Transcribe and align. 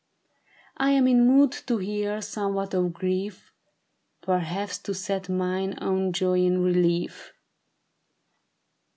I 0.77 0.93
am 0.93 1.07
in 1.07 1.27
mood 1.27 1.51
to 1.67 1.77
hear 1.77 2.23
somewhat 2.23 2.73
of 2.73 2.91
grief. 2.91 3.53
Perhaps 4.21 4.79
to 4.79 4.95
set 4.95 5.29
mine 5.29 5.77
own 5.79 6.11
joy 6.11 6.39
in 6.39 6.57
relief." 6.63 7.31